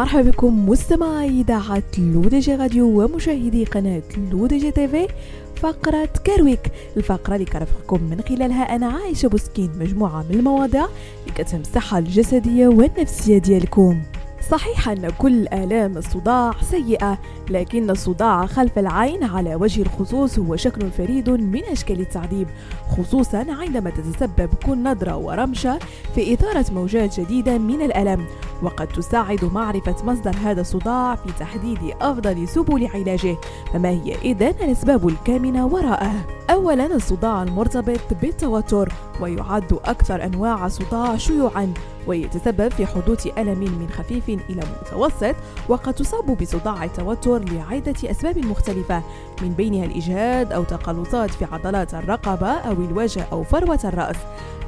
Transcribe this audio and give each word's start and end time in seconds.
مرحبا 0.00 0.30
بكم 0.30 0.68
مستمعي 0.68 1.40
إذاعة 1.40 1.82
LODJ 1.98 2.54
Radio 2.54 3.02
ومشاهدي 3.04 3.64
قناة 3.64 4.02
LODJ 4.30 4.70
TV 4.70 5.08
فقرة 5.56 6.08
Care 6.24 6.48
Week 6.48 6.72
الفقرة 6.96 7.34
اللي 7.34 7.44
كرفقكم 7.44 8.02
من 8.02 8.20
خلالها 8.28 8.76
أنا 8.76 8.86
عايشة 8.86 9.28
بوسكين 9.28 9.70
مجموعة 9.80 10.24
من 10.30 10.38
المواضيع 10.38 10.84
اللي 10.84 11.34
كتهم 11.34 11.60
الصحة 11.60 11.98
الجسدية 11.98 12.68
والنفسية 12.68 13.38
ديالكم. 13.38 14.02
صحيح 14.48 14.88
أن 14.88 15.10
كل 15.18 15.48
آلام 15.48 15.96
الصداع 15.96 16.52
سيئة 16.70 17.18
لكن 17.50 17.90
الصداع 17.90 18.46
خلف 18.46 18.78
العين 18.78 19.24
على 19.24 19.54
وجه 19.54 19.82
الخصوص 19.82 20.38
هو 20.38 20.56
شكل 20.56 20.90
فريد 20.90 21.30
من 21.30 21.64
أشكال 21.64 22.00
التعذيب 22.00 22.48
خصوصا 22.96 23.46
عندما 23.48 23.90
تتسبب 23.90 24.48
كل 24.66 24.82
نظرة 24.82 25.16
ورمشة 25.16 25.78
في 26.14 26.34
إثارة 26.34 26.66
موجات 26.72 27.20
جديدة 27.20 27.58
من 27.58 27.82
الألم 27.82 28.26
وقد 28.62 28.86
تساعد 28.86 29.44
معرفة 29.44 30.04
مصدر 30.04 30.36
هذا 30.44 30.60
الصداع 30.60 31.14
في 31.14 31.32
تحديد 31.40 31.78
أفضل 32.00 32.48
سبل 32.48 32.86
علاجه 32.94 33.36
فما 33.72 33.88
هي 33.88 34.14
إذن 34.14 34.54
الأسباب 34.60 35.08
الكامنة 35.08 35.66
وراءه؟ 35.66 36.39
أولا 36.60 36.94
الصداع 36.94 37.42
المرتبط 37.42 38.00
بالتوتر 38.22 38.92
ويعد 39.20 39.72
أكثر 39.72 40.24
أنواع 40.24 40.66
الصداع 40.66 41.16
شيوعا 41.16 41.74
ويتسبب 42.06 42.68
في 42.68 42.86
حدوث 42.86 43.26
ألم 43.38 43.58
من 43.58 43.88
خفيف 43.92 44.28
إلى 44.28 44.62
متوسط 44.82 45.34
وقد 45.68 45.94
تصاب 45.94 46.38
بصداع 46.38 46.84
التوتر 46.84 47.44
لعدة 47.44 47.94
أسباب 48.04 48.38
مختلفة 48.38 49.02
من 49.42 49.48
بينها 49.48 49.84
الإجهاد 49.84 50.52
أو 50.52 50.64
تقلصات 50.64 51.30
في 51.30 51.44
عضلات 51.44 51.94
الرقبة 51.94 52.52
أو 52.52 52.72
الوجه 52.72 53.26
أو 53.32 53.44
فروة 53.44 53.80
الرأس. 53.84 54.16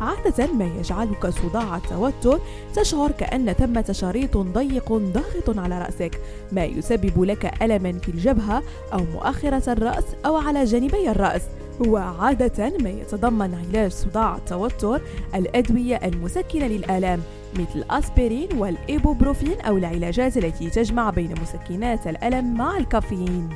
عادة 0.01 0.53
ما 0.53 0.65
يجعلك 0.65 1.27
صداع 1.27 1.77
التوتر 1.77 2.41
تشعر 2.75 3.11
كأن 3.11 3.53
ثمة 3.53 3.93
شريط 3.93 4.37
ضيق 4.37 4.93
ضاغط 4.93 5.59
على 5.59 5.79
رأسك 5.79 6.21
ما 6.53 6.65
يسبب 6.65 7.25
لك 7.25 7.63
ألما 7.63 7.93
في 7.93 8.09
الجبهة 8.09 8.63
أو 8.93 8.99
مؤخرة 9.15 9.73
الرأس 9.73 10.05
أو 10.27 10.37
على 10.37 10.65
جانبي 10.65 11.11
الرأس. 11.11 11.43
وعادة 11.81 12.73
ما 12.81 12.91
يتضمن 12.91 13.55
علاج 13.55 13.91
صداع 13.91 14.37
التوتر 14.37 15.01
الأدوية 15.35 15.97
المسكنة 15.97 16.67
للآلام 16.67 17.21
مثل 17.55 17.79
الأسبرين 17.79 18.49
والإيبوبروفين 18.59 19.61
أو 19.61 19.77
العلاجات 19.77 20.37
التي 20.37 20.71
تجمع 20.71 21.11
بين 21.11 21.35
مسكنات 21.43 22.07
الألم 22.07 22.55
مع 22.55 22.77
الكافيين. 22.77 23.49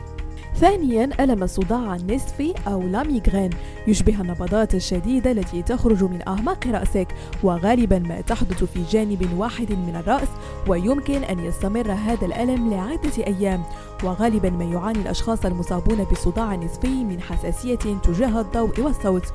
ثانيا 0.60 1.10
ألم 1.20 1.42
الصداع 1.42 1.94
النصفي 1.94 2.54
أو 2.66 2.82
لاميغرين 2.82 3.50
يشبه 3.86 4.20
النبضات 4.20 4.74
الشديدة 4.74 5.30
التي 5.30 5.62
تخرج 5.62 6.04
من 6.04 6.28
أعماق 6.28 6.66
رأسك 6.66 7.08
وغالبا 7.42 7.98
ما 7.98 8.20
تحدث 8.20 8.64
في 8.64 8.82
جانب 8.90 9.38
واحد 9.38 9.72
من 9.72 9.96
الرأس 9.96 10.28
ويمكن 10.68 11.24
أن 11.24 11.38
يستمر 11.38 11.92
هذا 11.92 12.26
الألم 12.26 12.70
لعدة 12.70 13.26
أيام. 13.26 13.62
وغالبا 14.04 14.50
ما 14.50 14.64
يعاني 14.64 14.98
الأشخاص 14.98 15.44
المصابون 15.44 16.04
بالصداع 16.04 16.54
النصفي 16.54 17.04
من 17.04 17.20
حساسية 17.20 17.76
تجاه 17.76 18.40
الضوء 18.40 18.80
والصوت. 18.80 19.26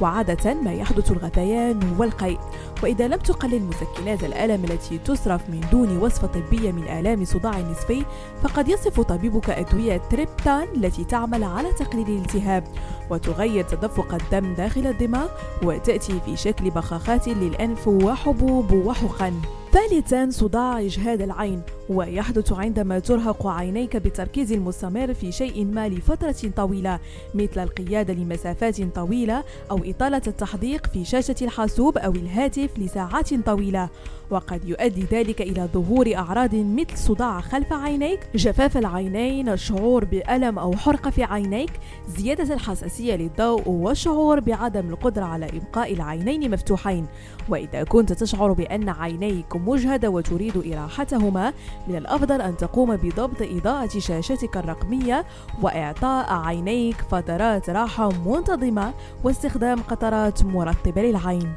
وعادة 0.00 0.54
ما 0.54 0.72
يحدث 0.72 1.12
الغثيان 1.12 1.96
والقيء. 1.98 2.38
وإذا 2.82 3.08
لم 3.08 3.18
تقلل 3.18 3.62
مسكنات 3.62 4.24
الألم 4.24 4.64
التي 4.64 4.98
تصرف 4.98 5.50
من 5.50 5.60
دون 5.72 5.98
وصفة 5.98 6.26
طبية 6.26 6.72
من 6.72 6.88
آلام 6.88 7.24
صداع 7.24 7.58
النصفي 7.58 8.04
فقد 8.42 8.68
يصف 8.68 9.00
طبيبك 9.00 9.50
أدوية 9.50 9.96
تريبتان 9.96 10.68
التي 10.76 11.04
تعمل 11.04 11.44
على 11.44 11.72
تقليل 11.72 12.08
الالتهاب 12.08 12.64
وتغير 13.10 13.64
تدفق 13.64 14.14
الدم 14.14 14.54
داخل 14.54 14.86
الدماغ 14.86 15.28
وتأتي 15.62 16.20
في 16.20 16.36
شكل 16.36 16.70
بخاخات 16.70 17.28
للأنف 17.28 17.88
وحبوب 17.88 18.72
وحقن. 18.72 19.32
ثالثا 19.72 20.30
صداع 20.30 20.80
إجهاد 20.80 21.22
العين. 21.22 21.62
ويحدث 21.88 22.52
عندما 22.52 22.98
ترهق 22.98 23.46
عينيك 23.46 23.96
بالتركيز 23.96 24.52
المستمر 24.52 25.14
في 25.14 25.32
شيء 25.32 25.64
ما 25.64 25.88
لفترة 25.88 26.50
طويلة 26.56 26.98
مثل 27.34 27.62
القيادة 27.62 28.14
لمسافات 28.14 28.82
طويلة 28.82 29.44
أو 29.70 29.78
إطالة 29.84 30.22
التحديق 30.26 30.86
في 30.86 31.04
شاشة 31.04 31.36
الحاسوب 31.42 31.98
أو 31.98 32.10
الهاتف 32.10 32.78
لساعات 32.78 33.34
طويلة. 33.34 33.88
وقد 34.30 34.64
يؤدي 34.64 35.02
ذلك 35.12 35.42
إلى 35.42 35.68
ظهور 35.74 36.14
أعراض 36.14 36.54
مثل 36.54 36.98
صداع 36.98 37.40
خلف 37.40 37.72
عينيك 37.72 38.20
جفاف 38.34 38.76
العينين 38.76 39.48
الشعور 39.48 40.04
بألم 40.04 40.58
أو 40.58 40.76
حرقة 40.76 41.10
في 41.10 41.24
عينيك 41.24 41.70
زيادة 42.08 42.54
الحساسية 42.54 43.14
للضوء 43.16 43.68
والشعور 43.68 44.40
بعدم 44.40 44.88
القدرة 44.88 45.24
على 45.24 45.46
إبقاء 45.46 45.92
العينين 45.92 46.50
مفتوحين. 46.50 47.06
وإذا 47.48 47.84
كنت 47.84 48.12
تشعر 48.12 48.52
بأن 48.52 48.88
عينيك 48.88 49.56
مجهدة 49.56 50.10
وتريد 50.10 50.72
إراحتهما 50.72 51.52
من 51.88 51.96
الأفضل 51.96 52.40
أن 52.40 52.56
تقوم 52.56 52.96
بضبط 52.96 53.42
إضاءة 53.42 53.98
شاشتك 53.98 54.56
الرقمية 54.56 55.26
وإعطاء 55.62 56.32
عينيك 56.32 56.96
فترات 57.10 57.70
راحة 57.70 58.08
منتظمة 58.26 58.92
واستخدام 59.24 59.82
قطرات 59.82 60.44
مرطبة 60.44 61.02
للعين. 61.02 61.52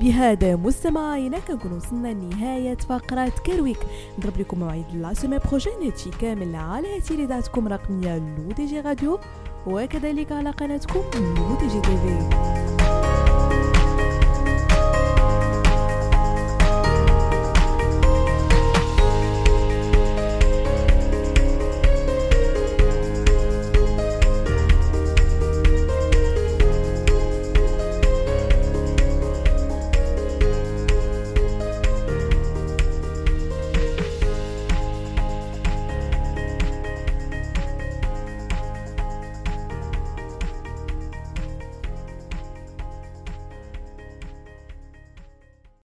بهذا 0.00 0.56
مستمعينا 0.56 1.38
كنكون 1.38 1.72
وصلنا 1.72 2.08
لنهاية 2.08 2.76
فقرة 2.76 3.32
Care 3.46 3.60
Week. 3.60 3.78
نضرب 4.18 4.40
لكم 4.40 4.58
موعد 4.58 4.84
la 4.94 5.14
semaine 5.14 5.38
prochaine 5.38 5.82
هادشي 5.82 6.10
كامل 6.10 6.56
على 6.56 7.00
إذاعتكم 7.00 7.66
الرقمية 7.66 8.18
LODJ 8.18 8.80
Radio 8.80 9.18
وكذلك 9.66 10.32
على 10.32 10.50
قناتكم 10.50 11.00
لو 11.14 11.56
دي 11.60 11.66
جي 11.66 11.80
تي 11.80 11.96
في. 11.96 12.73